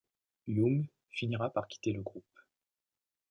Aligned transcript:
Young 0.47 0.89
finira 1.11 1.51
par 1.53 1.67
quitter 1.67 1.91
le 1.93 2.01
groupe. 2.01 2.23